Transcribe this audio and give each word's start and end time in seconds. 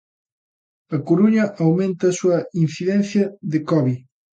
A 0.95 0.97
Coruña 1.07 1.45
aumenta 1.63 2.03
a 2.07 2.15
súa 2.19 2.39
incidencia 2.65 3.23
de 3.51 3.59
Covid. 3.69 3.99